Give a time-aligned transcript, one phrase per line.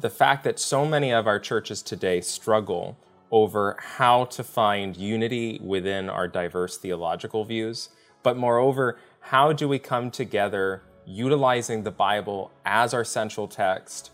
[0.00, 2.96] the fact that so many of our churches today struggle
[3.30, 7.90] over how to find unity within our diverse theological views,
[8.22, 14.10] but moreover, how do we come together utilizing the Bible as our central text,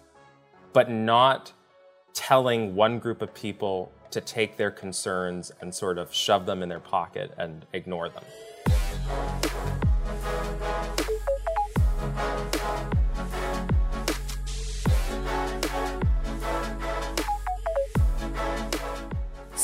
[0.73, 1.53] but not
[2.13, 6.69] telling one group of people to take their concerns and sort of shove them in
[6.69, 8.25] their pocket and ignore them.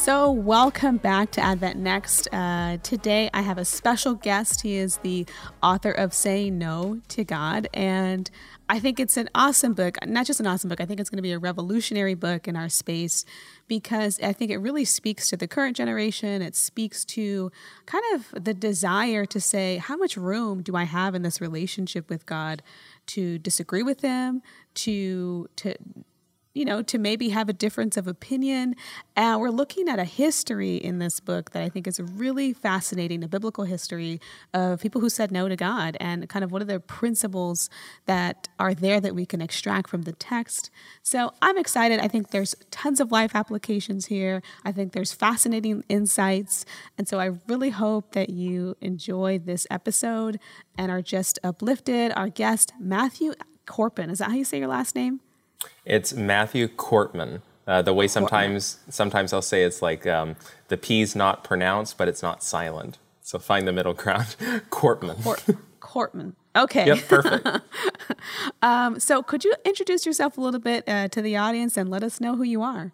[0.02, 2.26] So, welcome back to Advent Next.
[2.34, 4.62] Uh, today, I have a special guest.
[4.62, 5.26] He is the
[5.62, 7.68] author of Saying No to God.
[7.72, 8.28] And
[8.68, 9.98] I think it's an awesome book.
[10.04, 12.56] Not just an awesome book, I think it's going to be a revolutionary book in
[12.56, 13.24] our space
[13.68, 16.42] because I think it really speaks to the current generation.
[16.42, 17.52] It speaks to
[17.86, 22.10] kind of the desire to say, how much room do I have in this relationship
[22.10, 22.60] with God
[23.06, 24.42] to disagree with Him,
[24.74, 25.76] to, to,
[26.54, 28.74] you know, to maybe have a difference of opinion.
[29.16, 33.24] And we're looking at a history in this book that I think is really fascinating,
[33.24, 34.20] a biblical history
[34.52, 37.70] of people who said no to God and kind of what are the principles
[38.06, 40.70] that are there that we can extract from the text.
[41.02, 42.00] So I'm excited.
[42.00, 44.42] I think there's tons of life applications here.
[44.64, 46.64] I think there's fascinating insights.
[46.98, 50.38] And so I really hope that you enjoy this episode
[50.76, 52.12] and are just uplifted.
[52.14, 53.34] Our guest, Matthew
[53.66, 55.20] Corpin, is that how you say your last name?
[55.84, 57.42] It's Matthew Korpman.
[57.66, 60.36] Uh, the way sometimes sometimes I'll say it's like um,
[60.68, 62.98] the P's not pronounced, but it's not silent.
[63.20, 64.36] So find the middle ground.
[64.70, 65.22] Korpman.
[65.22, 65.44] Cort-
[65.80, 66.34] Korpman.
[66.54, 66.86] Okay.
[66.86, 67.48] Yep, perfect.
[68.62, 72.02] um, so could you introduce yourself a little bit uh, to the audience and let
[72.02, 72.92] us know who you are?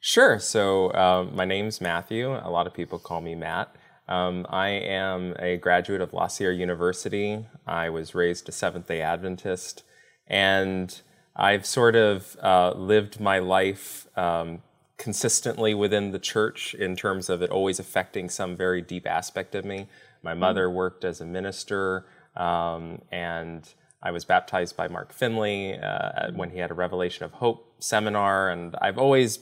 [0.00, 0.38] Sure.
[0.38, 2.32] So uh, my name's Matthew.
[2.32, 3.74] A lot of people call me Matt.
[4.06, 7.46] Um, I am a graduate of La Sierra University.
[7.66, 9.82] I was raised a Seventh Day Adventist,
[10.26, 11.00] and
[11.36, 14.62] I've sort of uh, lived my life um,
[14.96, 19.64] consistently within the church in terms of it always affecting some very deep aspect of
[19.64, 19.86] me.
[20.22, 20.40] My hmm.
[20.40, 23.68] mother worked as a minister, um, and
[24.02, 28.50] I was baptized by Mark Finley uh, when he had a Revelation of Hope seminar,
[28.50, 29.38] and I've always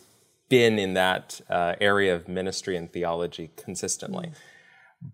[0.49, 4.29] been in that uh, area of ministry and theology consistently.
[4.29, 4.35] Mm.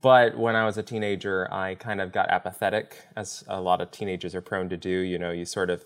[0.02, 3.90] But when I was a teenager, I kind of got apathetic, as a lot of
[3.90, 4.90] teenagers are prone to do.
[4.90, 5.82] You know, you sort of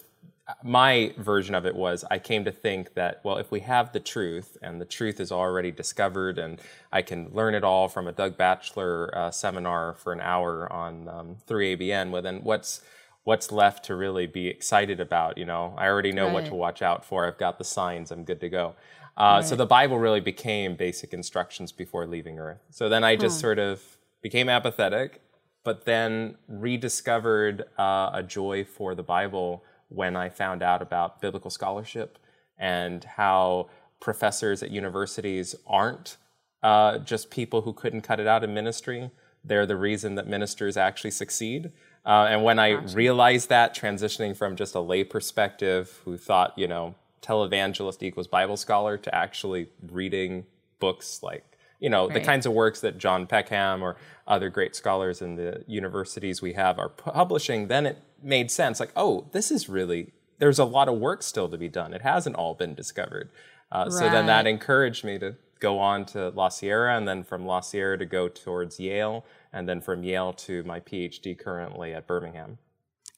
[0.65, 4.01] my version of it was I came to think that, well, if we have the
[4.01, 6.61] truth and the truth is already discovered and
[6.91, 11.09] I can learn it all from a Doug Batchelor uh, seminar for an hour on
[11.09, 12.83] um, 3ABN, well, then what's,
[13.25, 15.39] what's left to really be excited about?
[15.39, 16.35] You know, I already know right.
[16.35, 17.27] what to watch out for.
[17.27, 18.11] I've got the signs.
[18.11, 18.75] I'm good to go.
[19.17, 19.45] Uh, right.
[19.45, 22.61] So the Bible really became basic instructions before leaving Earth.
[22.71, 23.43] So then I just hmm.
[23.43, 23.81] sort of
[24.23, 25.21] became apathetic,
[25.63, 29.63] but then rediscovered uh, a joy for the Bible
[29.95, 32.19] when I found out about biblical scholarship
[32.59, 33.69] and how
[34.01, 36.17] professors at universities aren't
[36.63, 39.11] uh, just people who couldn't cut it out in ministry.
[39.45, 41.73] They're the reason that ministers actually succeed.
[42.05, 46.69] Uh, and when I realized that, transitioning from just a lay perspective who thought, you
[46.69, 50.45] know, televangelist equals Bible scholar to actually reading
[50.79, 51.52] books like
[51.83, 52.15] you know right.
[52.15, 56.53] the kinds of works that John Peckham or other great scholars in the universities we
[56.53, 58.79] have are publishing, then it made sense.
[58.79, 61.93] Like, oh, this is really there's a lot of work still to be done.
[61.93, 63.31] It hasn't all been discovered.
[63.71, 63.93] Uh, right.
[63.93, 67.61] So then that encouraged me to go on to La Sierra, and then from La
[67.61, 72.59] Sierra to go towards Yale, and then from Yale to my PhD currently at Birmingham.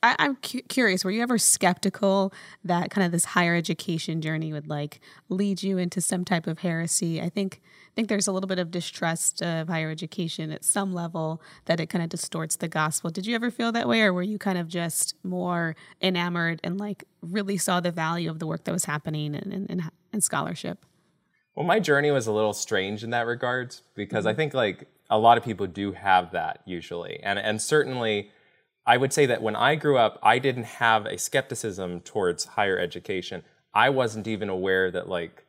[0.05, 1.03] I, am cu- curious.
[1.03, 2.33] Were you ever skeptical
[2.63, 5.01] that kind of this higher education journey would like
[5.31, 7.23] lead you into some type of heresy?
[7.23, 10.93] I think I think there's a little bit of distrust of higher education at some
[10.93, 13.09] level that it kind of distorts the gospel.
[13.09, 16.79] Did you ever feel that way, or were you kind of just more enamored and
[16.79, 20.85] like really saw the value of the work that was happening in, in, in scholarship?
[21.55, 24.29] Well, my journey was a little strange in that regard because mm-hmm.
[24.29, 28.31] I think like a lot of people do have that usually, and and certainly
[28.87, 32.79] I would say that when I grew up, I didn't have a skepticism towards higher
[32.79, 33.43] education.
[33.73, 35.45] I wasn't even aware that like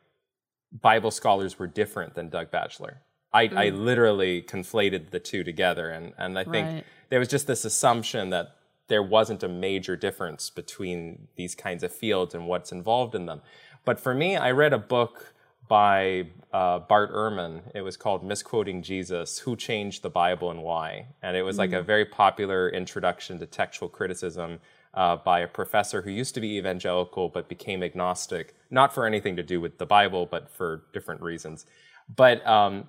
[0.72, 3.02] Bible scholars were different than Doug Batchelor.
[3.32, 3.56] I, mm.
[3.56, 6.84] I literally conflated the two together, and and I think right.
[7.10, 8.56] there was just this assumption that
[8.88, 13.42] there wasn't a major difference between these kinds of fields and what's involved in them.
[13.84, 15.34] But for me, I read a book
[15.68, 17.62] by uh, Bart Ehrman.
[17.74, 21.08] It was called Misquoting Jesus Who Changed the Bible and Why?
[21.22, 21.86] And it was mm like a mm.
[21.86, 24.60] very popular introduction to textual criticism
[24.94, 29.36] uh, by a professor who used to be evangelical but became agnostic, not for anything
[29.36, 31.66] to do with the Bible, but for different reasons.
[32.14, 32.88] But um,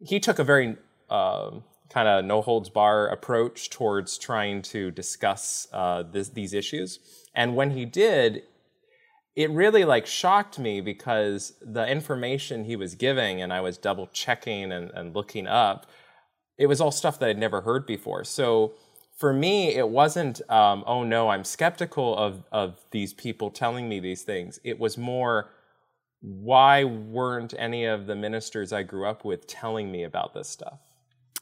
[0.00, 0.76] he took a very
[1.08, 1.50] uh,
[1.90, 6.98] kind of no holds bar approach towards trying to discuss uh, this, these issues.
[7.34, 8.42] And when he did,
[9.36, 14.08] it really like shocked me because the information he was giving and I was double
[14.08, 15.86] checking and, and looking up,
[16.56, 18.24] it was all stuff that I'd never heard before.
[18.24, 18.74] So
[19.16, 24.00] for me, it wasn't, um, oh no, I'm skeptical of, of these people telling me
[24.00, 24.58] these things.
[24.64, 25.50] It was more,
[26.20, 30.80] why weren't any of the ministers I grew up with telling me about this stuff?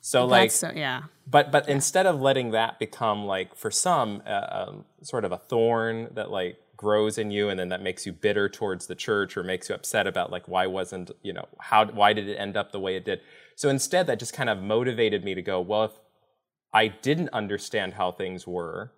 [0.06, 1.02] So like, so, yeah.
[1.26, 1.74] But but yeah.
[1.74, 6.30] instead of letting that become like for some uh, um, sort of a thorn that
[6.30, 9.68] like grows in you and then that makes you bitter towards the church or makes
[9.68, 12.80] you upset about like why wasn't you know how why did it end up the
[12.80, 13.20] way it did
[13.54, 15.92] so instead that just kind of motivated me to go well if
[16.74, 18.92] i didn't understand how things were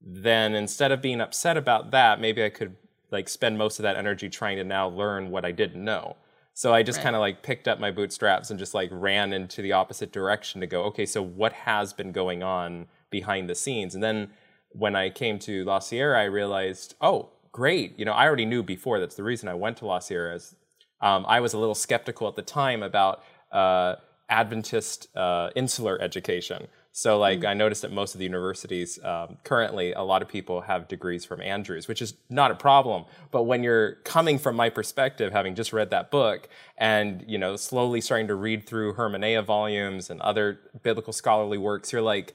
[0.00, 2.74] then instead of being upset about that maybe i could
[3.10, 6.16] like spend most of that energy trying to now learn what I didn't know.
[6.54, 7.04] So I just right.
[7.04, 10.60] kind of like picked up my bootstraps and just like ran into the opposite direction
[10.60, 13.94] to go, okay, so what has been going on behind the scenes?
[13.94, 14.30] And then
[14.72, 17.98] when I came to La Sierra, I realized, oh, great.
[17.98, 19.00] You know, I already knew before.
[19.00, 20.34] That's the reason I went to La Sierra.
[20.34, 20.54] Is,
[21.00, 23.96] um, I was a little skeptical at the time about uh,
[24.28, 26.68] Adventist uh, insular education.
[26.92, 27.48] So, like, mm.
[27.48, 31.24] I noticed that most of the universities um, currently, a lot of people have degrees
[31.24, 33.04] from Andrews, which is not a problem.
[33.30, 37.56] But when you're coming from my perspective, having just read that book, and you know,
[37.56, 42.34] slowly starting to read through Hermeneia volumes and other biblical scholarly works, you're like,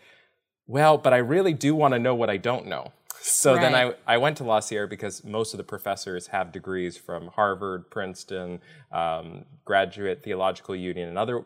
[0.67, 2.91] well, but I really do want to know what I don't know.
[3.21, 3.61] So right.
[3.61, 7.27] then I, I went to La Sierra because most of the professors have degrees from
[7.29, 11.43] Harvard, Princeton, um, Graduate Theological Union, and other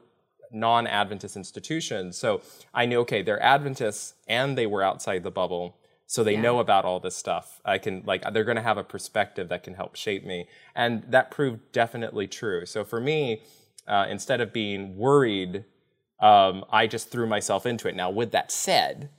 [0.51, 2.17] non Adventist institutions.
[2.17, 2.41] So
[2.73, 5.77] I knew, okay, they're Adventists and they were outside the bubble.
[6.05, 6.41] So they yeah.
[6.41, 7.61] know about all this stuff.
[7.63, 10.47] I can, like, they're going to have a perspective that can help shape me.
[10.75, 12.65] And that proved definitely true.
[12.65, 13.43] So for me,
[13.87, 15.65] uh, instead of being worried,
[16.19, 17.95] um, I just threw myself into it.
[17.95, 19.09] Now, with that said,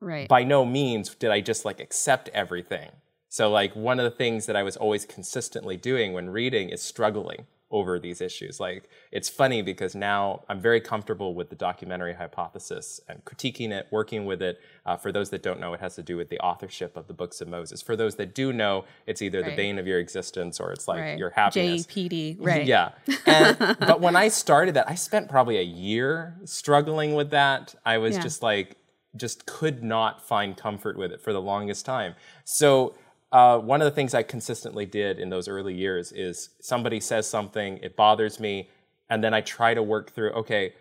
[0.00, 0.28] right.
[0.28, 2.90] by no means did I just like accept everything.
[3.28, 6.80] So, like, one of the things that I was always consistently doing when reading is
[6.82, 8.60] struggling over these issues.
[8.60, 13.88] Like, it's funny because now I'm very comfortable with the documentary hypothesis and critiquing it,
[13.90, 14.60] working with it.
[14.86, 17.12] Uh, for those that don't know, it has to do with the authorship of the
[17.12, 17.82] books of Moses.
[17.82, 19.50] For those that do know, it's either right.
[19.50, 21.18] the bane of your existence or it's like right.
[21.18, 21.84] your happiness.
[21.86, 22.64] JPD, right.
[22.64, 22.92] Yeah.
[23.26, 27.74] And, but when I started that, I spent probably a year struggling with that.
[27.84, 28.22] I was yeah.
[28.22, 28.76] just like,
[29.16, 32.14] just could not find comfort with it for the longest time.
[32.44, 32.94] So,
[33.34, 37.28] uh, one of the things I consistently did in those early years is somebody says
[37.28, 38.70] something, it bothers me,
[39.10, 40.74] and then I try to work through, okay,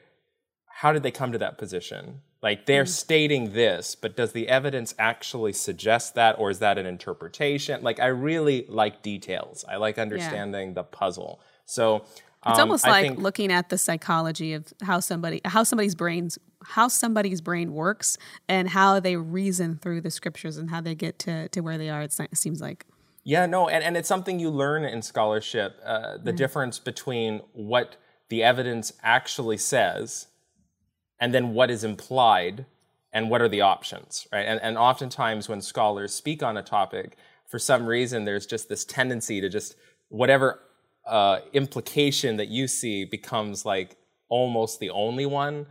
[0.67, 2.21] how did they come to that position?
[2.43, 2.89] Like they're mm.
[2.89, 7.81] stating this, but does the evidence actually suggest that, or is that an interpretation?
[7.81, 9.65] Like I really like details.
[9.67, 10.73] I like understanding yeah.
[10.75, 11.41] the puzzle.
[11.65, 12.05] So
[12.45, 16.37] it's um, almost like think, looking at the psychology of how somebody how somebody's brains
[16.65, 18.17] how somebody's brain works
[18.47, 21.89] and how they reason through the scriptures and how they get to, to where they
[21.89, 22.01] are.
[22.01, 22.85] it seems like.
[23.23, 26.37] Yeah, no, and, and it's something you learn in scholarship uh, the mm.
[26.37, 27.95] difference between what
[28.29, 30.27] the evidence actually says
[31.19, 32.65] and then what is implied
[33.13, 34.41] and what are the options, right?
[34.41, 37.15] And, and oftentimes when scholars speak on a topic,
[37.47, 39.75] for some reason, there's just this tendency to just
[40.09, 40.59] whatever
[41.05, 43.97] uh, implication that you see becomes like
[44.29, 45.67] almost the only one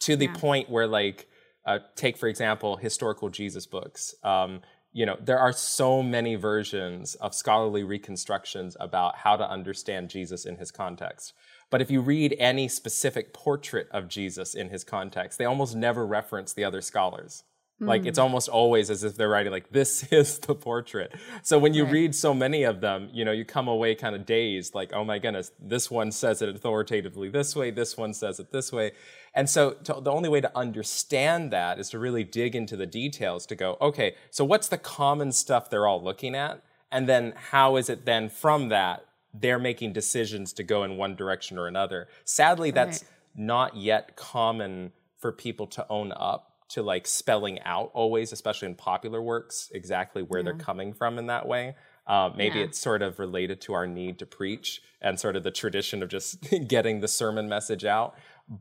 [0.00, 0.34] to the yeah.
[0.34, 1.28] point where like
[1.66, 4.14] uh, take for example historical jesus books.
[4.22, 4.60] Um,
[4.92, 10.46] you know there are so many versions of scholarly reconstructions about how to understand jesus
[10.46, 11.32] in his context.
[11.70, 16.06] But if you read any specific portrait of jesus in his context they almost never
[16.06, 17.44] reference the other scholars
[17.80, 18.22] like it's hmm.
[18.22, 21.12] almost always as if they're writing like this is the portrait.
[21.42, 21.92] So when you right.
[21.92, 25.04] read so many of them, you know, you come away kind of dazed like, "Oh
[25.04, 28.92] my goodness, this one says it authoritatively this way, this one says it this way."
[29.34, 32.86] And so to, the only way to understand that is to really dig into the
[32.86, 36.62] details to go, "Okay, so what's the common stuff they're all looking at?"
[36.92, 41.16] And then how is it then from that they're making decisions to go in one
[41.16, 42.06] direction or another?
[42.24, 43.10] Sadly, that's right.
[43.34, 48.74] not yet common for people to own up to like spelling out always, especially in
[48.74, 50.44] popular works, exactly where yeah.
[50.44, 51.74] they're coming from in that way.
[52.06, 52.64] Uh, maybe yeah.
[52.64, 56.08] it's sort of related to our need to preach and sort of the tradition of
[56.08, 58.14] just getting the sermon message out.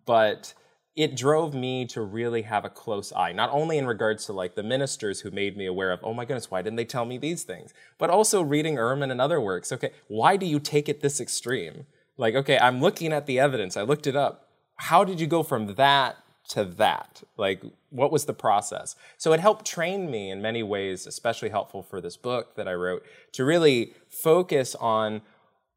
[0.06, 0.54] But
[0.96, 4.56] it drove me to really have a close eye, not only in regards to like
[4.56, 7.18] the ministers who made me aware of, oh my goodness, why didn't they tell me
[7.18, 7.74] these things?
[7.98, 9.72] But also reading Ehrman and other works.
[9.72, 11.88] Okay, why do you take it this extreme?
[12.16, 14.50] Like, okay, I'm looking at the evidence, I looked it up.
[14.76, 16.18] How did you go from that
[16.50, 17.24] to that?
[17.38, 18.96] Like, what was the process?
[19.18, 22.74] So it helped train me in many ways, especially helpful for this book that I
[22.74, 25.22] wrote, to really focus on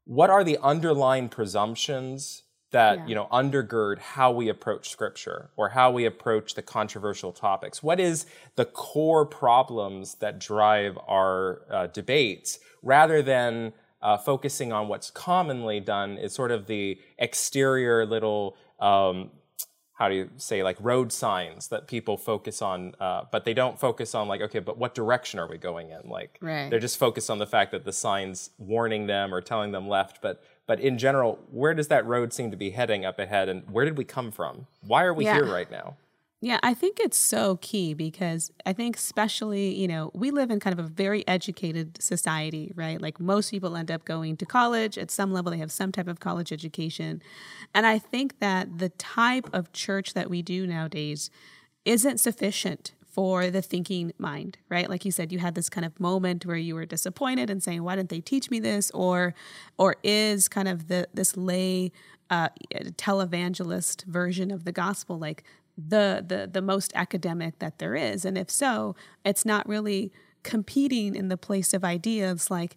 [0.05, 3.07] what are the underlying presumptions that yeah.
[3.07, 7.99] you know undergird how we approach scripture or how we approach the controversial topics what
[7.99, 13.71] is the core problems that drive our uh, debates rather than
[14.01, 19.31] uh, focusing on what's commonly done is sort of the exterior little um,
[19.97, 23.79] how do you say like road signs that people focus on uh, but they don't
[23.79, 26.69] focus on like okay but what direction are we going in like right.
[26.69, 30.21] they're just focused on the fact that the signs warning them or telling them left
[30.21, 33.69] but but in general where does that road seem to be heading up ahead and
[33.69, 35.33] where did we come from why are we yeah.
[35.33, 35.95] here right now
[36.39, 40.59] yeah, I think it's so key because I think, especially, you know, we live in
[40.59, 43.01] kind of a very educated society, right?
[43.01, 46.07] Like most people end up going to college at some level, they have some type
[46.07, 47.23] of college education.
[47.73, 51.31] And I think that the type of church that we do nowadays
[51.85, 54.91] isn't sufficient for the thinking mind, right?
[54.91, 57.81] Like you said, you had this kind of moment where you were disappointed and saying,
[57.81, 59.33] "Why didn't they teach me this?" Or,
[59.79, 61.91] or is kind of the this lay
[62.29, 62.49] uh,
[62.97, 65.43] televangelist version of the gospel like
[65.77, 70.11] the the the most academic that there is and if so it's not really
[70.43, 72.75] competing in the place of ideas like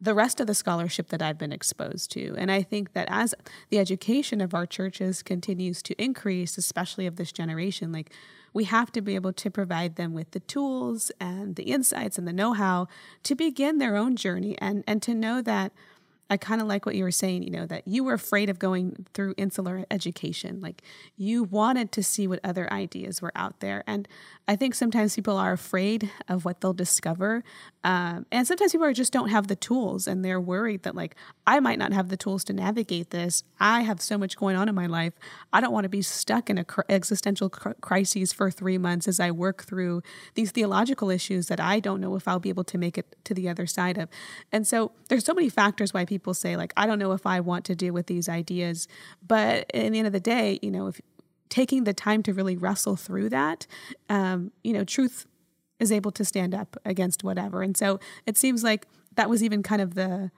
[0.00, 2.34] the rest of the scholarship that I've been exposed to.
[2.36, 3.34] And I think that as
[3.70, 8.12] the education of our churches continues to increase, especially of this generation, like
[8.52, 12.26] we have to be able to provide them with the tools and the insights and
[12.26, 12.88] the know-how
[13.22, 15.72] to begin their own journey and and to know that
[16.28, 18.58] I kind of like what you were saying, you know, that you were afraid of
[18.58, 20.60] going through insular education.
[20.60, 20.82] Like
[21.16, 23.84] you wanted to see what other ideas were out there.
[23.86, 24.08] And
[24.48, 27.44] I think sometimes people are afraid of what they'll discover.
[27.84, 31.14] Um, and sometimes people just don't have the tools and they're worried that, like,
[31.46, 33.44] I might not have the tools to navigate this.
[33.60, 35.14] I have so much going on in my life.
[35.52, 39.06] I don't want to be stuck in a cr- existential cr- crisis for three months
[39.06, 40.02] as I work through
[40.34, 43.34] these theological issues that I don't know if I'll be able to make it to
[43.34, 44.08] the other side of.
[44.50, 47.40] And so there's so many factors why people say, like, I don't know if I
[47.40, 48.88] want to deal with these ideas.
[49.26, 51.00] But in the end of the day, you know, if
[51.48, 53.66] taking the time to really wrestle through that,
[54.08, 55.26] um, you know, truth
[55.78, 57.62] is able to stand up against whatever.
[57.62, 60.30] And so it seems like that was even kind of the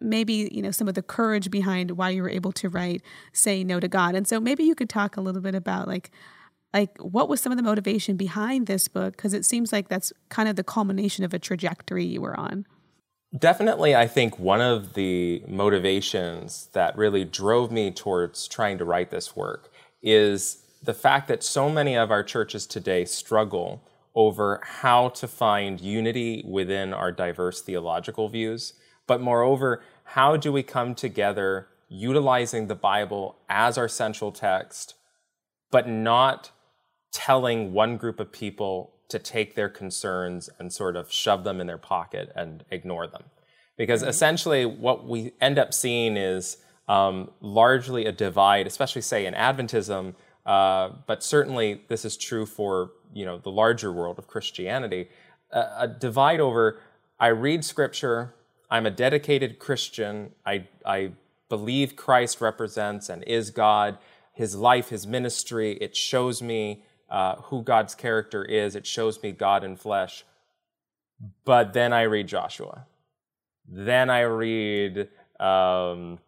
[0.00, 3.64] maybe you know some of the courage behind why you were able to write say
[3.64, 6.12] no to god and so maybe you could talk a little bit about like
[6.72, 10.12] like what was some of the motivation behind this book because it seems like that's
[10.28, 12.64] kind of the culmination of a trajectory you were on
[13.38, 19.10] definitely i think one of the motivations that really drove me towards trying to write
[19.10, 19.70] this work
[20.02, 23.82] is the fact that so many of our churches today struggle
[24.14, 28.74] over how to find unity within our diverse theological views,
[29.06, 34.94] but moreover, how do we come together utilizing the Bible as our central text,
[35.70, 36.50] but not
[37.12, 41.66] telling one group of people to take their concerns and sort of shove them in
[41.66, 43.24] their pocket and ignore them.
[43.76, 44.10] Because mm-hmm.
[44.10, 50.14] essentially, what we end up seeing is um, largely a divide, especially say in Adventism,
[50.44, 55.08] uh, but certainly this is true for you know the larger world of Christianity.
[55.52, 56.80] Uh, a divide over
[57.18, 58.34] I read Scripture,
[58.70, 61.12] I'm a dedicated Christian, I I
[61.48, 63.98] believe Christ represents and is God,
[64.32, 65.72] His life, His ministry.
[65.80, 68.76] It shows me uh, who God's character is.
[68.76, 70.24] It shows me God in flesh.
[71.44, 72.86] But then I read Joshua.
[73.68, 75.08] Then I read.
[75.38, 76.18] Um,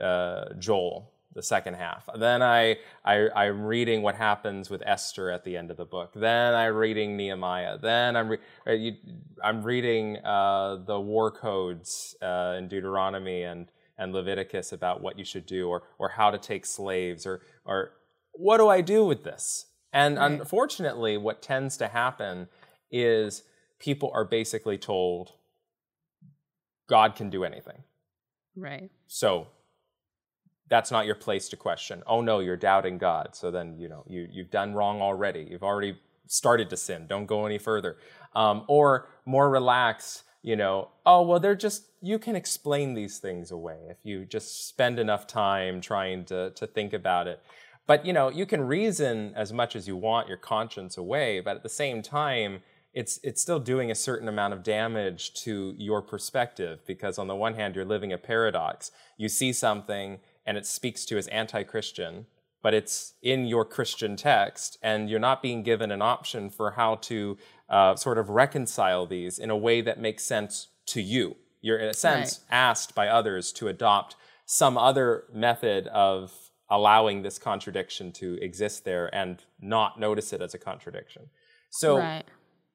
[0.00, 2.08] uh, Joel, the second half.
[2.16, 6.12] Then I, I I'm reading what happens with Esther at the end of the book.
[6.14, 7.78] Then I'm reading Nehemiah.
[7.78, 14.12] Then I'm re- uh, I'm reading uh, the war codes uh, in Deuteronomy and and
[14.12, 17.92] Leviticus about what you should do or or how to take slaves or or
[18.32, 19.66] what do I do with this?
[19.92, 20.32] And right.
[20.32, 22.48] unfortunately, what tends to happen
[22.90, 23.42] is
[23.78, 25.32] people are basically told
[26.88, 27.84] God can do anything.
[28.56, 28.90] Right.
[29.06, 29.48] So
[30.68, 32.02] that's not your place to question.
[32.06, 33.34] Oh no, you're doubting God.
[33.34, 35.46] So then, you know, you, you've done wrong already.
[35.50, 37.06] You've already started to sin.
[37.06, 37.96] Don't go any further.
[38.34, 43.50] Um, or more relaxed, you know, oh, well, they're just, you can explain these things
[43.50, 47.42] away if you just spend enough time trying to, to think about it.
[47.88, 51.56] But, you know, you can reason as much as you want your conscience away, but
[51.56, 52.60] at the same time,
[52.92, 57.34] it's, it's still doing a certain amount of damage to your perspective because on the
[57.34, 58.90] one hand, you're living a paradox.
[59.16, 62.26] You see something and it speaks to as anti Christian,
[62.62, 66.96] but it's in your Christian text, and you're not being given an option for how
[66.96, 67.38] to
[67.70, 71.36] uh, sort of reconcile these in a way that makes sense to you.
[71.62, 72.56] You're, in a sense, right.
[72.56, 79.12] asked by others to adopt some other method of allowing this contradiction to exist there
[79.14, 81.30] and not notice it as a contradiction.
[81.70, 82.24] So, right.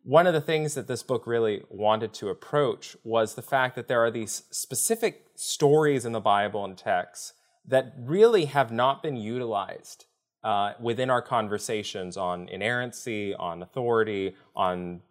[0.03, 3.87] one of the things that this book really wanted to approach was the fact that
[3.87, 7.33] there are these specific stories in the Bible and texts
[7.65, 10.05] that really have not been utilized
[10.43, 15.01] uh, within our conversations on inerrancy, on authority, on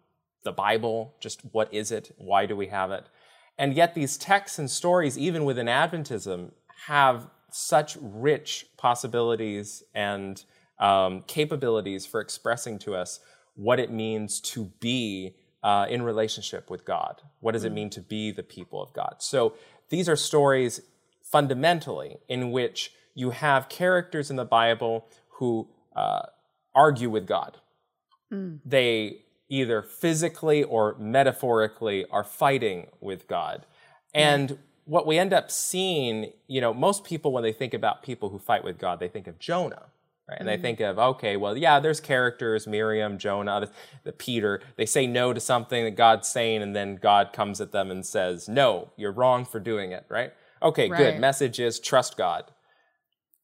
[0.43, 2.13] the Bible, just what is it?
[2.17, 3.05] Why do we have it?
[3.57, 6.51] And yet, these texts and stories, even within Adventism,
[6.87, 10.43] have such rich possibilities and
[10.79, 13.19] um, capabilities for expressing to us
[13.55, 17.21] what it means to be uh, in relationship with God.
[17.39, 19.15] What does it mean to be the people of God?
[19.19, 19.53] So
[19.89, 20.81] these are stories
[21.21, 26.23] fundamentally in which you have characters in the Bible who uh,
[26.75, 27.57] argue with God.
[28.31, 28.59] Mm.
[28.65, 33.65] They either physically or metaphorically are fighting with God.
[34.13, 34.57] And mm.
[34.85, 38.39] What we end up seeing, you know, most people, when they think about people who
[38.39, 39.83] fight with God, they think of Jonah.
[40.29, 40.39] Right?
[40.39, 40.55] And mm.
[40.55, 43.69] they think of, okay, well, yeah, there's characters, Miriam, Jonah,
[44.03, 44.61] the, Peter.
[44.77, 48.05] They say no to something that God's saying, and then God comes at them and
[48.05, 50.33] says, no, you're wrong for doing it, right?
[50.61, 50.97] Okay, right.
[50.97, 51.19] good.
[51.19, 52.45] Message is trust God.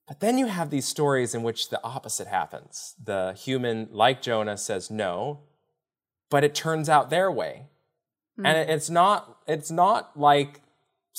[0.07, 2.95] But then you have these stories in which the opposite happens.
[3.03, 5.41] The human, like Jonah, says no,
[6.29, 7.67] but it turns out their way.
[8.39, 8.47] Mm.
[8.47, 10.61] And it's not, it's not like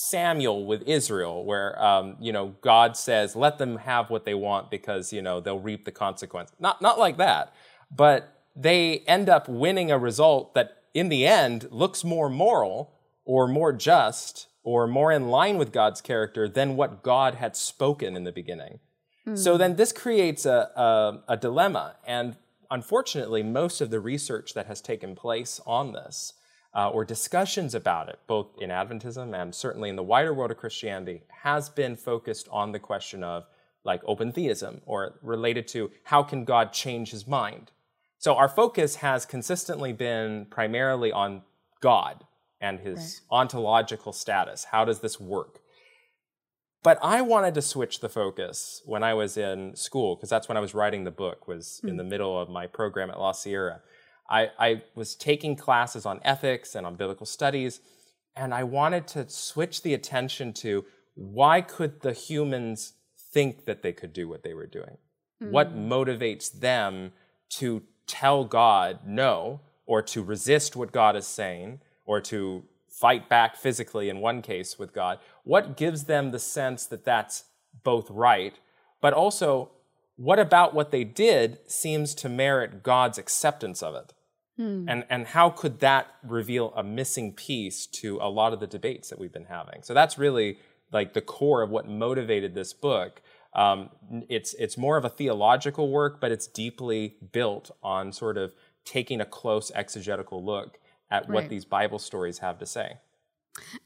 [0.00, 4.70] Samuel with Israel, where um, you know God says, "Let them have what they want
[4.70, 7.54] because you know they'll reap the consequence." Not not like that,
[7.90, 12.92] but they end up winning a result that, in the end, looks more moral
[13.24, 18.16] or more just or more in line with God's character than what God had spoken
[18.16, 18.80] in the beginning.
[19.26, 19.38] Mm.
[19.38, 22.36] So then this creates a, a, a dilemma, and
[22.70, 26.34] unfortunately, most of the research that has taken place on this
[26.74, 30.56] uh, or discussions about it, both in Adventism and certainly in the wider world of
[30.56, 33.46] Christianity, has been focused on the question of
[33.84, 37.70] like open theism or related to how can God change his mind.
[38.18, 41.42] So our focus has consistently been primarily on
[41.80, 42.24] God
[42.60, 43.38] and his right.
[43.38, 44.64] ontological status.
[44.64, 45.60] How does this work?
[46.82, 50.56] But I wanted to switch the focus when I was in school, because that's when
[50.56, 51.88] I was writing the book, was mm.
[51.88, 51.98] in hmm.
[51.98, 53.80] the middle of my program at La Sierra.
[54.30, 57.80] I, I was taking classes on ethics and on biblical studies,
[58.36, 60.84] and I wanted to switch the attention to
[61.14, 62.94] why could the humans
[63.32, 64.98] think that they could do what they were doing?
[65.42, 65.50] Mm.
[65.50, 67.12] What motivates them
[67.50, 73.56] to tell God no, or to resist what God is saying, or to fight back
[73.56, 75.18] physically in one case with God?
[75.42, 77.44] What gives them the sense that that's
[77.82, 78.58] both right,
[79.00, 79.70] but also
[80.16, 84.12] what about what they did seems to merit God's acceptance of it?
[84.60, 84.84] Hmm.
[84.86, 89.08] And, and how could that reveal a missing piece to a lot of the debates
[89.08, 89.82] that we've been having?
[89.82, 90.58] So that's really
[90.92, 93.22] like the core of what motivated this book.
[93.54, 93.88] Um,
[94.28, 98.52] it's, it's more of a theological work, but it's deeply built on sort of
[98.84, 100.78] taking a close exegetical look
[101.10, 101.30] at right.
[101.30, 102.98] what these Bible stories have to say.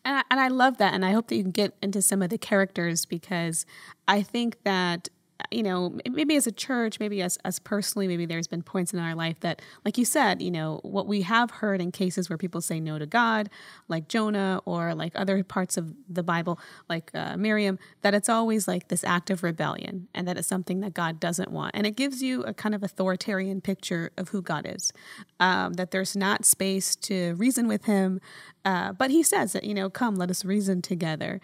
[0.04, 0.92] And I, and I love that.
[0.92, 3.64] And I hope that you can get into some of the characters because
[4.08, 5.08] I think that
[5.50, 8.98] you know, maybe as a church, maybe as us personally, maybe there's been points in
[8.98, 12.38] our life that, like you said, you know, what we have heard in cases where
[12.38, 13.50] people say no to God,
[13.88, 18.68] like Jonah, or like other parts of the Bible, like uh, Miriam, that it's always
[18.68, 21.72] like this act of rebellion and that it's something that God doesn't want.
[21.74, 24.92] And it gives you a kind of authoritarian picture of who God is,
[25.40, 28.20] um, that there's not space to reason with Him.
[28.64, 31.40] Uh, but He says that, you know, come, let us reason together.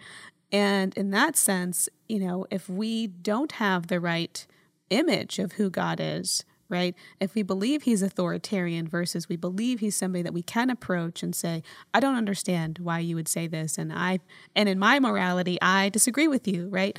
[0.51, 4.45] And in that sense, you know, if we don't have the right
[4.89, 6.95] image of who God is, right?
[7.19, 11.35] If we believe he's authoritarian versus we believe he's somebody that we can approach and
[11.35, 14.19] say, I don't understand why you would say this and I
[14.55, 16.97] and in my morality I disagree with you, right?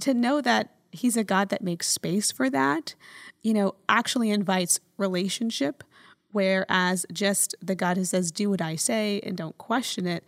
[0.00, 2.94] To know that he's a God that makes space for that,
[3.42, 5.84] you know, actually invites relationship
[6.32, 10.24] whereas just the God who says do what I say and don't question it,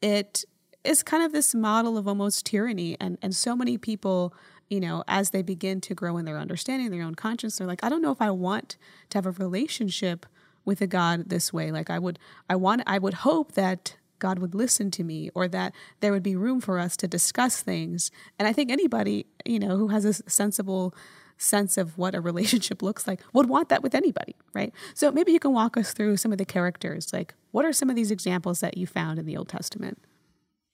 [0.00, 0.44] it
[0.86, 2.96] is kind of this model of almost tyranny.
[3.00, 4.34] And, and so many people,
[4.68, 7.84] you know, as they begin to grow in their understanding, their own conscience, they're like,
[7.84, 8.76] I don't know if I want
[9.10, 10.26] to have a relationship
[10.64, 11.70] with a God this way.
[11.70, 12.18] Like I would,
[12.48, 16.22] I want, I would hope that God would listen to me or that there would
[16.22, 18.10] be room for us to discuss things.
[18.38, 20.94] And I think anybody, you know, who has a sensible
[21.38, 24.72] sense of what a relationship looks like would want that with anybody, right?
[24.94, 27.12] So maybe you can walk us through some of the characters.
[27.12, 30.02] Like, what are some of these examples that you found in the Old Testament?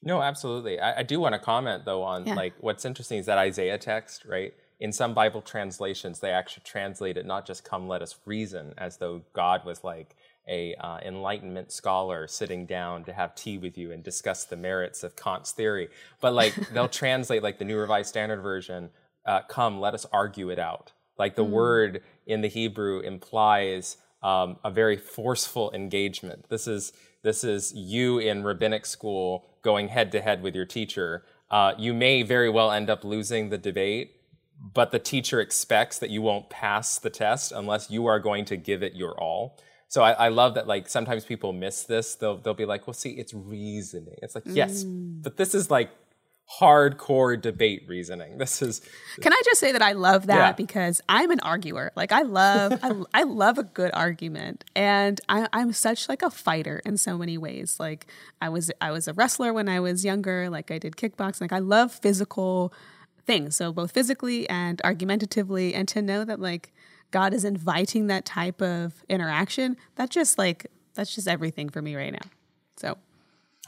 [0.02, 0.80] No, absolutely.
[0.80, 2.34] I, I do want to comment though on yeah.
[2.34, 4.52] like what's interesting is that Isaiah text, right?
[4.80, 8.96] In some Bible translations, they actually translate it not just "Come, let us reason," as
[8.96, 10.16] though God was like
[10.48, 15.04] a uh, enlightenment scholar sitting down to have tea with you and discuss the merits
[15.04, 15.88] of Kant's theory,
[16.20, 18.90] but like they'll translate like the New Revised Standard Version,
[19.24, 21.50] uh, "Come, let us argue it out." Like the mm.
[21.50, 26.48] word in the Hebrew implies um, a very forceful engagement.
[26.48, 31.24] This is this is you in rabbinic school going head to head with your teacher.
[31.50, 34.16] Uh, you may very well end up losing the debate,
[34.74, 38.56] but the teacher expects that you won't pass the test unless you are going to
[38.56, 39.58] give it your all.
[39.88, 42.14] So I, I, love that like sometimes people miss this.
[42.14, 44.16] They'll they'll be like, well, see, it's reasoning.
[44.22, 44.56] It's like, mm.
[44.56, 45.90] yes, but this is like
[46.60, 48.38] hardcore debate reasoning.
[48.38, 48.80] This is
[49.20, 50.52] Can I just say that I love that yeah.
[50.52, 51.92] because I'm an arguer.
[51.96, 54.64] Like I love I, I love a good argument.
[54.74, 57.78] And I, I'm such like a fighter in so many ways.
[57.80, 58.06] Like
[58.40, 61.42] I was I was a wrestler when I was younger, like I did kickboxing.
[61.42, 62.72] Like I love physical
[63.24, 63.56] things.
[63.56, 66.72] So both physically and argumentatively and to know that like
[67.10, 71.94] God is inviting that type of interaction, that just like that's just everything for me
[71.94, 72.28] right now.
[72.76, 72.98] So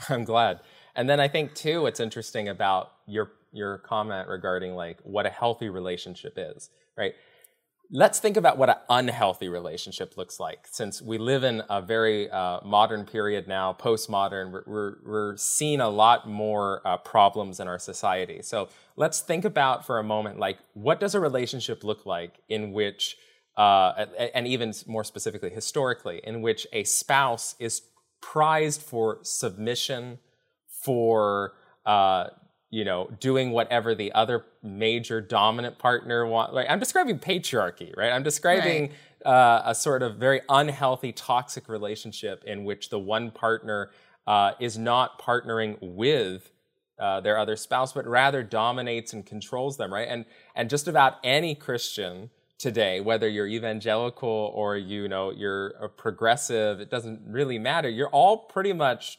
[0.09, 0.61] I'm glad.
[0.97, 5.31] And then I think too what's interesting about your your comment regarding like what a
[5.31, 7.15] healthy relationship is, right?
[7.91, 10.67] Let's think about what an unhealthy relationship looks like.
[10.71, 15.89] Since we live in a very uh, modern period now, postmodern, we're, we're, seeing a
[15.89, 18.41] lot more uh, problems in our society.
[18.43, 22.73] So let's think about for a moment, like, what does a relationship look like in
[22.73, 23.17] which
[23.57, 27.83] uh, and even more specifically historically, in which a spouse is
[28.21, 30.19] prized for submission,
[30.85, 31.55] for
[31.87, 32.27] uh,
[32.70, 36.53] you know doing whatever the other major dominant partner want.
[36.53, 38.11] Like I'm describing patriarchy, right?
[38.11, 38.90] I'm describing
[39.25, 39.33] right.
[39.33, 43.90] Uh, a sort of very unhealthy, toxic relationship in which the one partner
[44.27, 46.51] uh, is not partnering with
[46.99, 50.09] uh, their other spouse, but rather dominates and controls them, right?
[50.09, 55.88] And and just about any Christian today, whether you're evangelical or you know you're a
[55.88, 57.88] progressive, it doesn't really matter.
[57.88, 59.18] You're all pretty much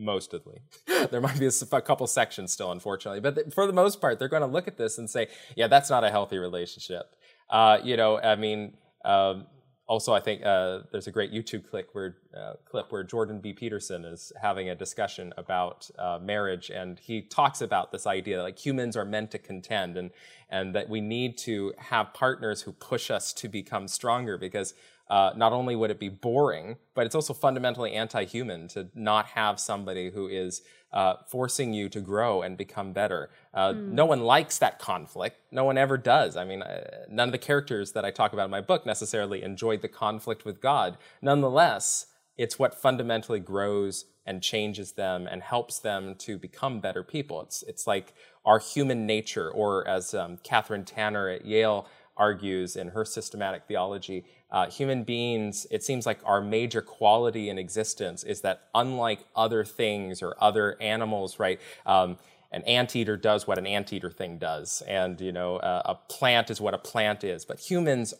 [0.00, 0.62] mostly.
[1.10, 4.42] there might be a, couple sections still, unfortunately, but for the most part, they're going
[4.42, 7.14] to look at this and say, "Yeah, that's not a healthy relationship."
[7.48, 8.76] Uh, you know, I mean.
[9.04, 9.46] Um,
[9.90, 13.52] also, I think uh, there's a great YouTube clip where, uh, clip where Jordan B.
[13.52, 18.44] Peterson is having a discussion about uh, marriage, and he talks about this idea that
[18.44, 20.12] like humans are meant to contend, and
[20.48, 24.74] and that we need to have partners who push us to become stronger because
[25.10, 29.60] uh, not only would it be boring, but it's also fundamentally anti-human to not have
[29.60, 33.30] somebody who is uh, forcing you to grow and become better.
[33.52, 33.92] Uh, mm.
[33.92, 35.36] No one likes that conflict.
[35.50, 36.36] No one ever does.
[36.36, 39.42] I mean, uh, none of the characters that I talk about in my book necessarily
[39.42, 40.96] enjoyed the conflict with God.
[41.20, 47.42] Nonetheless, it's what fundamentally grows and changes them and helps them to become better people.
[47.42, 52.88] It's it's like our human nature, or as um, Kathryn Tanner at Yale argues in
[52.88, 58.40] her systematic theology, uh, human beings, it seems like our major quality in existence is
[58.40, 61.60] that unlike other things or other animals, right?
[61.86, 62.18] Um,
[62.52, 66.60] an anteater does what an anteater thing does, and you know, uh, a plant is
[66.60, 67.44] what a plant is.
[67.44, 68.12] But humans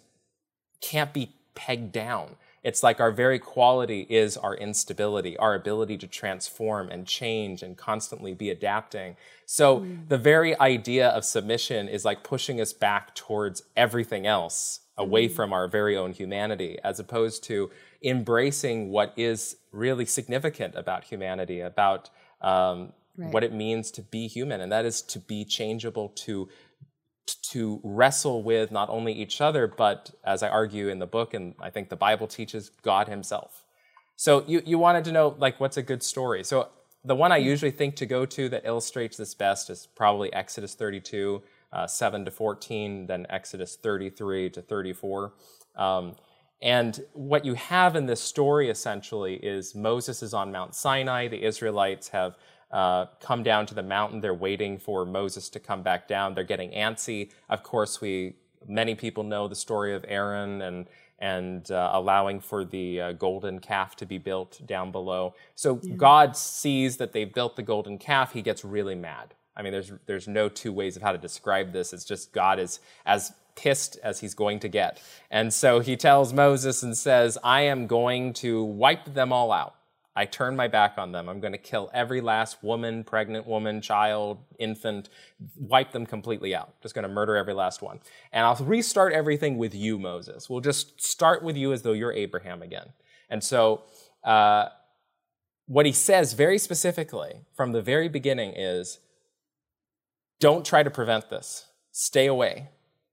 [0.80, 2.36] can't be pegged down.
[2.62, 7.76] It's like our very quality is our instability, our ability to transform and change and
[7.76, 9.16] constantly be adapting.
[9.46, 10.08] So mm.
[10.08, 15.32] the very idea of submission is like pushing us back towards everything else away mm.
[15.32, 17.70] from our very own humanity, as opposed to
[18.04, 22.10] embracing what is really significant about humanity, about
[22.40, 23.32] um, right.
[23.32, 26.48] what it means to be human, and that is to be changeable, to
[27.42, 31.54] to wrestle with not only each other, but as I argue in the book, and
[31.60, 33.64] I think the Bible teaches, God Himself.
[34.16, 36.44] So you, you wanted to know, like, what's a good story?
[36.44, 36.68] So
[37.04, 40.74] the one I usually think to go to that illustrates this best is probably Exodus
[40.74, 45.32] 32, uh, 7 to 14, then Exodus 33 to 34.
[45.76, 46.16] Um,
[46.62, 51.28] and what you have in this story essentially is Moses is on Mount Sinai.
[51.28, 52.36] The Israelites have
[52.70, 54.20] uh, come down to the mountain.
[54.20, 56.34] They're waiting for Moses to come back down.
[56.34, 57.30] They're getting antsy.
[57.48, 58.34] Of course, we
[58.68, 60.86] many people know the story of Aaron and
[61.18, 65.34] and uh, allowing for the uh, golden calf to be built down below.
[65.54, 65.94] So yeah.
[65.94, 68.32] God sees that they've built the golden calf.
[68.32, 69.34] He gets really mad.
[69.56, 71.92] I mean, there's there's no two ways of how to describe this.
[71.92, 75.02] It's just God is as pissed as he's going to get.
[75.30, 79.74] And so he tells Moses and says, I am going to wipe them all out.
[80.16, 81.28] I turn my back on them.
[81.28, 85.08] I'm going to kill every last woman, pregnant woman, child, infant,
[85.56, 86.80] wipe them completely out.
[86.82, 88.00] Just going to murder every last one.
[88.32, 90.50] And I'll restart everything with you, Moses.
[90.50, 92.92] We'll just start with you as though you're Abraham again.
[93.28, 93.82] And so,
[94.24, 94.70] uh,
[95.66, 98.98] what he says very specifically from the very beginning is
[100.40, 102.68] don't try to prevent this, stay away.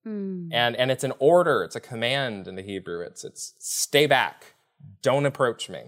[0.05, 0.49] Mm.
[0.51, 3.01] And, and it's an order, it's a command in the Hebrew.
[3.01, 4.55] It's, it's stay back,
[5.01, 5.83] don't approach me.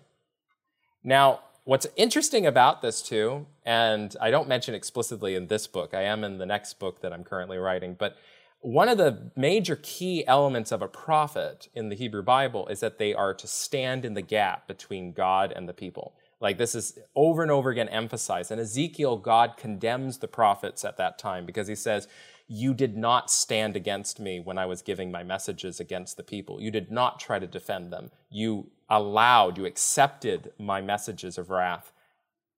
[1.03, 6.03] Now, what's interesting about this too, and I don't mention explicitly in this book, I
[6.03, 8.17] am in the next book that I'm currently writing, but
[8.61, 12.97] one of the major key elements of a prophet in the Hebrew Bible is that
[12.97, 16.13] they are to stand in the gap between God and the people.
[16.41, 18.51] Like this is over and over again emphasized.
[18.51, 22.07] And Ezekiel, God condemns the prophets at that time because he says,
[22.47, 26.61] You did not stand against me when I was giving my messages against the people.
[26.61, 28.11] You did not try to defend them.
[28.29, 31.91] You allowed, you accepted my messages of wrath,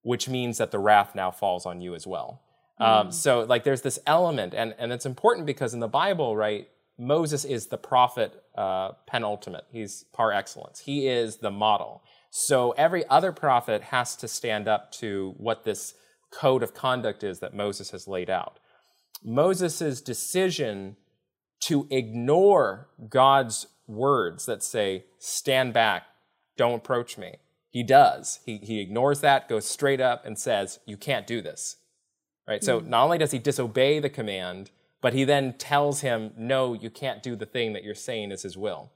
[0.03, 2.41] which means that the wrath now falls on you as well.
[2.79, 2.85] Mm.
[2.85, 6.69] Um, so, like, there's this element, and, and it's important because in the Bible, right,
[6.97, 9.65] Moses is the prophet uh, penultimate.
[9.71, 10.79] He's par excellence.
[10.79, 12.03] He is the model.
[12.31, 15.93] So every other prophet has to stand up to what this
[16.31, 18.57] code of conduct is that Moses has laid out.
[19.23, 20.95] Moses' decision
[21.65, 26.03] to ignore God's words that say, stand back,
[26.57, 27.35] don't approach me.
[27.69, 28.39] He does.
[28.45, 31.77] He, he ignores that, goes straight up, and says, You can't do this.
[32.47, 32.63] Right?
[32.63, 32.89] So hmm.
[32.89, 37.23] not only does he disobey the command, but he then tells him, No, you can't
[37.23, 38.91] do the thing that you're saying is his will.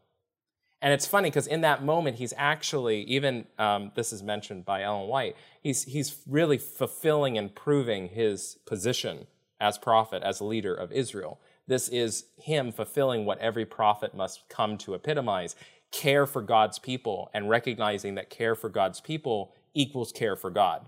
[0.85, 4.83] And it's funny because in that moment, he's actually, even um, this is mentioned by
[4.83, 9.25] Ellen White, he's, he's really fulfilling and proving his position
[9.59, 11.39] as prophet, as leader of Israel.
[11.65, 15.55] This is him fulfilling what every prophet must come to epitomize
[15.89, 20.85] care for God's people and recognizing that care for God's people equals care for God.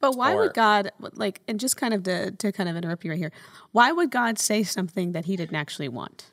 [0.00, 3.04] But why or, would God like and just kind of to, to kind of interrupt
[3.04, 3.32] you right here,
[3.72, 6.30] why would God say something that he didn't actually want?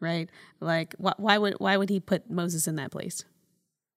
[0.00, 0.28] Right?
[0.60, 3.24] Like wh- why would why would he put Moses in that place?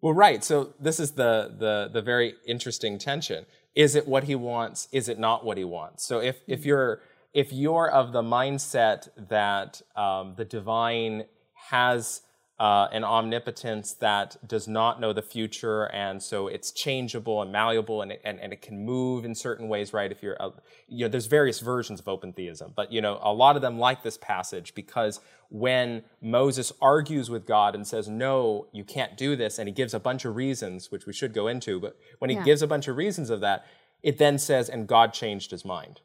[0.01, 0.43] Well, right.
[0.43, 3.45] So this is the the the very interesting tension.
[3.75, 4.87] Is it what he wants?
[4.91, 6.05] Is it not what he wants?
[6.05, 6.69] So if if mm-hmm.
[6.69, 7.01] you're
[7.33, 11.25] if you're of the mindset that um, the divine
[11.69, 12.21] has
[12.61, 18.03] uh, an omnipotence that does not know the future, and so it's changeable and malleable,
[18.03, 20.11] and it, and, and it can move in certain ways, right?
[20.11, 20.51] If you're, uh,
[20.87, 23.79] you know, there's various versions of open theism, but you know, a lot of them
[23.79, 25.19] like this passage because
[25.49, 29.95] when Moses argues with God and says, "No, you can't do this," and he gives
[29.95, 32.43] a bunch of reasons, which we should go into, but when he yeah.
[32.43, 33.65] gives a bunch of reasons of that,
[34.03, 36.01] it then says, "And God changed his mind."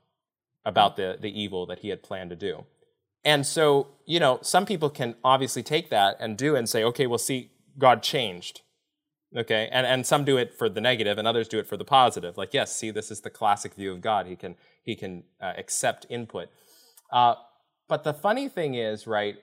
[0.65, 2.65] about the, the evil that he had planned to do.
[3.27, 7.09] And so, you know, some people can obviously take that and do and say, okay,
[7.09, 8.61] well, see, God changed.
[9.37, 11.85] Okay, and, and some do it for the negative and others do it for the
[11.85, 12.39] positive.
[12.39, 14.27] Like, yes, see, this is the classic view of God.
[14.29, 16.49] He can, he can uh, accept input.
[17.11, 17.35] Uh,
[17.89, 19.35] but the funny thing is, right,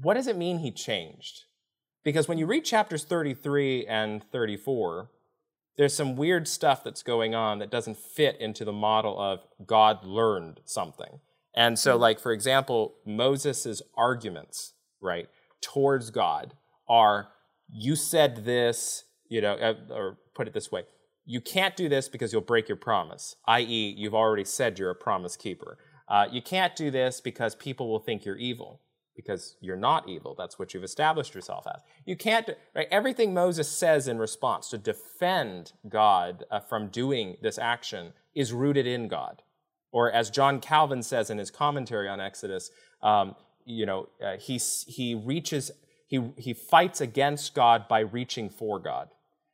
[0.00, 1.44] what does it mean he changed?
[2.04, 5.10] Because when you read chapters 33 and 34,
[5.76, 10.06] there's some weird stuff that's going on that doesn't fit into the model of God
[10.06, 11.20] learned something.
[11.56, 12.02] And so, hmm.
[12.02, 15.28] like, for example, Moses' arguments, right,
[15.60, 16.54] towards God
[16.88, 17.28] are,
[17.72, 20.84] you said this, you know, uh, or put it this way,
[21.24, 24.94] you can't do this because you'll break your promise, i.e., you've already said you're a
[24.94, 25.78] promise keeper.
[26.08, 28.80] Uh, you can't do this because people will think you're evil
[29.16, 30.34] because you're not evil.
[30.36, 31.80] That's what you've established yourself as.
[32.04, 32.86] You can't, right?
[32.90, 38.86] Everything Moses says in response to defend God uh, from doing this action is rooted
[38.86, 39.42] in God.
[39.92, 42.70] Or as John Calvin says in his commentary on Exodus,
[43.02, 45.70] um, you know, uh, he, he reaches,
[46.06, 49.08] he, he fights against God by reaching for God.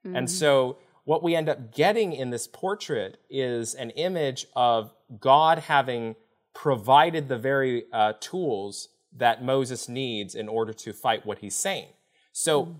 [0.06, 0.16] Mm-hmm.
[0.16, 5.60] And so what we end up getting in this portrait is an image of God
[5.60, 6.16] having
[6.54, 11.88] provided the very uh, tools that Moses needs in order to fight what he's saying.
[12.32, 12.72] So mm-hmm.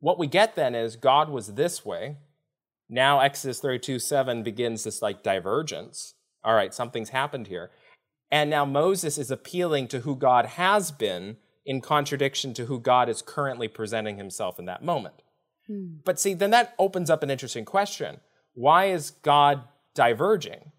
[0.00, 2.16] what we get then is God was this way.
[2.88, 7.70] Now Exodus 32 7 begins this like divergence all right, something's happened here.
[8.30, 13.08] And now Moses is appealing to who God has been in contradiction to who God
[13.08, 15.22] is currently presenting himself in that moment.
[15.66, 15.96] Hmm.
[16.04, 18.20] But see, then that opens up an interesting question.
[18.54, 19.62] Why is God
[19.94, 20.72] diverging?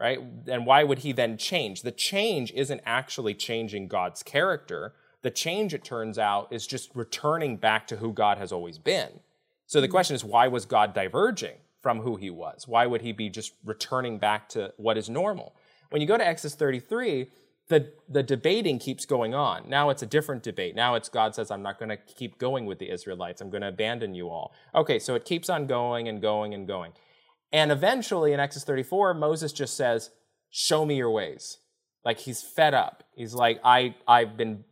[0.00, 0.18] Right?
[0.48, 1.82] And why would he then change?
[1.82, 4.94] The change isn't actually changing God's character.
[5.22, 9.20] The change, it turns out, is just returning back to who God has always been.
[9.66, 9.92] So the hmm.
[9.92, 11.58] question is, why was God diverging?
[11.82, 12.66] From who he was?
[12.66, 15.54] Why would he be just returning back to what is normal?
[15.90, 17.28] When you go to Exodus 33,
[17.68, 19.68] the, the debating keeps going on.
[19.68, 20.74] Now it's a different debate.
[20.74, 23.40] Now it's God says, I'm not going to keep going with the Israelites.
[23.40, 24.52] I'm going to abandon you all.
[24.74, 26.92] Okay, so it keeps on going and going and going.
[27.52, 30.10] And eventually in Exodus 34, Moses just says,
[30.50, 31.58] Show me your ways.
[32.04, 33.04] Like he's fed up.
[33.14, 34.64] He's like, I, I've been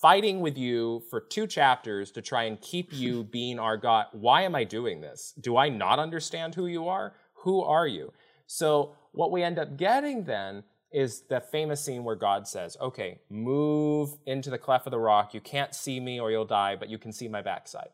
[0.00, 4.06] fighting with you for two chapters to try and keep you being our God.
[4.12, 5.34] Why am I doing this?
[5.40, 7.14] Do I not understand who you are?
[7.44, 8.12] Who are you?
[8.46, 13.18] So, what we end up getting then is the famous scene where God says, Okay,
[13.28, 15.34] move into the cleft of the rock.
[15.34, 17.88] You can't see me or you'll die, but you can see my backside.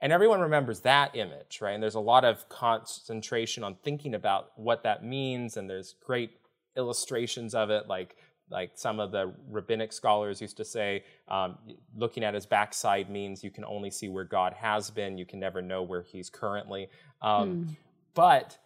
[0.00, 1.72] And everyone remembers that image, right?
[1.72, 6.38] And there's a lot of concentration on thinking about what that means, and there's great
[6.76, 8.16] illustrations of it, like
[8.50, 11.58] like some of the rabbinic scholars used to say, um,
[11.96, 15.40] looking at his backside means you can only see where God has been, you can
[15.40, 16.88] never know where he's currently.
[17.20, 17.76] Um, mm.
[18.14, 18.58] But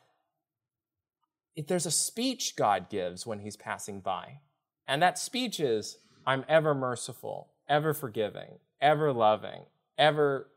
[1.57, 4.40] if there's a speech God gives when he's passing by,
[4.87, 9.62] and that speech is, I'm ever merciful, ever forgiving, ever loving,
[9.99, 10.49] ever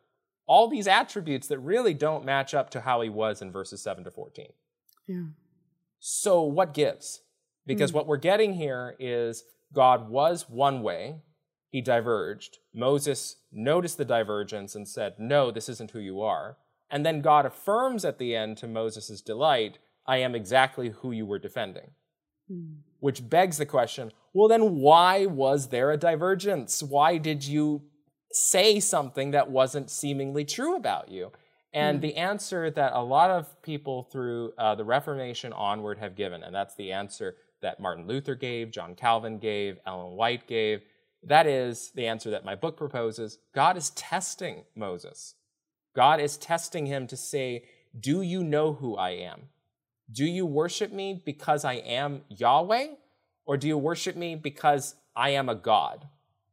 [0.47, 4.03] all these attributes that really don't match up to how he was in verses 7
[4.03, 4.47] to 14.
[5.07, 5.21] Yeah.
[5.99, 7.21] So, what gives?
[7.65, 7.95] Because Mm.
[7.95, 11.21] what we're getting here is God was one way,
[11.69, 12.59] he diverged.
[12.73, 16.57] Moses noticed the divergence and said, No, this isn't who you are.
[16.89, 21.25] And then God affirms at the end to Moses' delight, I am exactly who you
[21.25, 21.91] were defending.
[22.51, 22.77] Mm.
[22.99, 26.83] Which begs the question well, then why was there a divergence?
[26.83, 27.83] Why did you
[28.33, 31.31] say something that wasn't seemingly true about you?
[31.73, 32.01] And Mm.
[32.01, 36.53] the answer that a lot of people through uh, the Reformation onward have given, and
[36.53, 40.83] that's the answer that Martin Luther gave, John Calvin gave, Ellen White gave,
[41.23, 43.39] that is the answer that my book proposes.
[43.55, 45.33] God is testing Moses.
[45.95, 47.63] God is testing him to say,
[47.99, 49.49] Do you know who I am?
[50.11, 52.89] Do you worship me because I am Yahweh?
[53.47, 56.07] Or do you worship me because I am a God?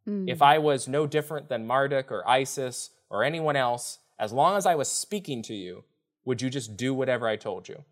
[0.08, 0.30] Mm.
[0.30, 4.64] If I was no different than Marduk or Isis or anyone else, as long as
[4.64, 5.84] I was speaking to you,
[6.24, 7.84] would you just do whatever I told you?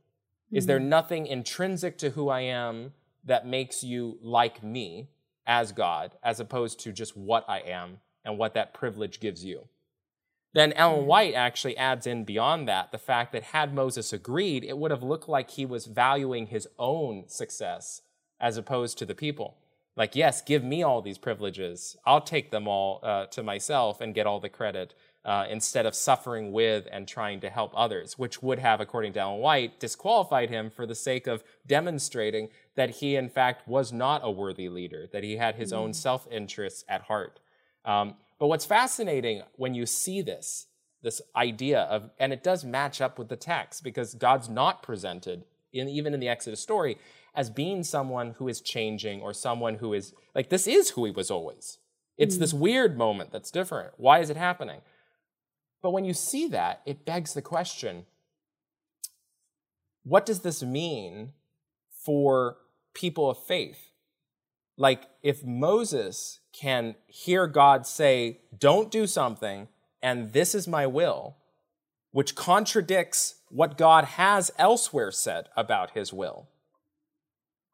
[0.53, 2.93] Is there nothing intrinsic to who I am
[3.25, 5.09] that makes you like me
[5.47, 9.69] as God, as opposed to just what I am and what that privilege gives you?
[10.53, 14.79] Then Ellen White actually adds in beyond that the fact that had Moses agreed, it
[14.79, 18.03] would have looked like he was valuing his own success
[18.41, 19.59] as opposed to the people.
[19.97, 21.97] Like, yes, give me all these privileges.
[22.07, 25.95] I'll take them all uh, to myself and get all the credit uh, instead of
[25.95, 30.49] suffering with and trying to help others, which would have, according to Ellen White, disqualified
[30.49, 35.07] him for the sake of demonstrating that he, in fact, was not a worthy leader,
[35.13, 37.39] that he had his own self interests at heart.
[37.85, 40.67] Um, but what's fascinating when you see this,
[41.03, 45.45] this idea of, and it does match up with the text because God's not presented,
[45.73, 46.97] in, even in the Exodus story,
[47.35, 51.11] as being someone who is changing or someone who is, like, this is who he
[51.11, 51.79] was always.
[52.17, 53.93] It's this weird moment that's different.
[53.97, 54.81] Why is it happening?
[55.83, 58.07] But when you see that, it begs the question
[60.03, 61.33] what does this mean
[61.91, 62.57] for
[62.95, 63.91] people of faith?
[64.77, 69.69] Like, if Moses can hear God say, Don't do something,
[70.03, 71.37] and this is my will,
[72.13, 76.49] which contradicts what God has elsewhere said about his will,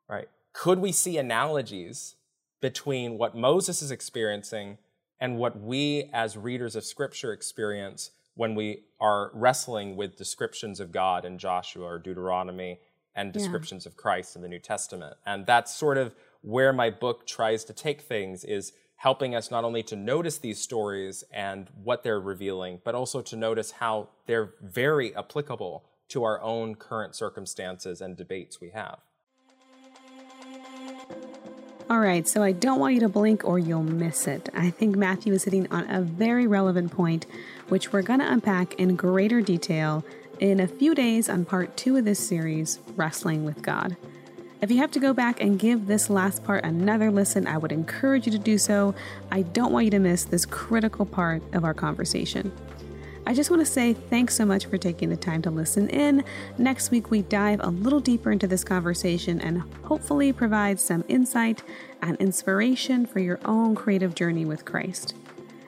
[0.08, 0.28] right?
[0.52, 2.16] Could we see analogies
[2.60, 4.78] between what Moses is experiencing
[5.20, 10.92] and what we as readers of Scripture experience when we are wrestling with descriptions of
[10.92, 12.80] God in Joshua or Deuteronomy
[13.14, 15.16] and descriptions of Christ in the New Testament?
[15.24, 19.64] And that's sort of where my book tries to take things is helping us not
[19.64, 24.54] only to notice these stories and what they're revealing, but also to notice how they're
[24.62, 28.98] very applicable to our own current circumstances and debates we have.
[31.88, 34.48] All right, so I don't want you to blink or you'll miss it.
[34.52, 37.26] I think Matthew is hitting on a very relevant point,
[37.68, 40.04] which we're going to unpack in greater detail
[40.40, 43.96] in a few days on part two of this series, Wrestling with God.
[44.60, 47.70] If you have to go back and give this last part another listen, I would
[47.70, 48.92] encourage you to do so.
[49.30, 52.50] I don't want you to miss this critical part of our conversation.
[53.28, 56.22] I just want to say thanks so much for taking the time to listen in.
[56.58, 61.64] Next week, we dive a little deeper into this conversation and hopefully provide some insight
[62.00, 65.14] and inspiration for your own creative journey with Christ.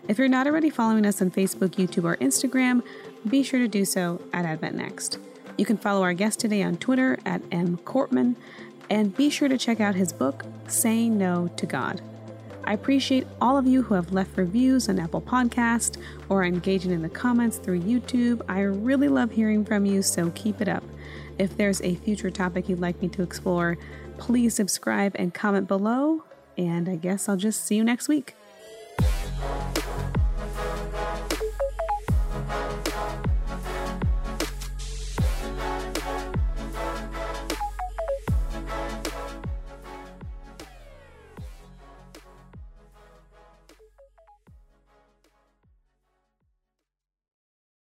[0.07, 2.85] If you're not already following us on Facebook, YouTube, or Instagram,
[3.29, 5.19] be sure to do so at Advent Next.
[5.57, 7.79] You can follow our guest today on Twitter at M.
[7.79, 8.37] Korpman,
[8.89, 12.01] and be sure to check out his book, Saying No to God.
[12.69, 15.97] I appreciate all of you who have left reviews on Apple Podcast
[16.29, 18.43] or engaging in the comments through YouTube.
[18.47, 20.85] I really love hearing from you, so keep it up.
[21.39, 23.79] If there's a future topic you'd like me to explore,
[24.19, 26.25] please subscribe and comment below.
[26.59, 28.35] And I guess I'll just see you next week.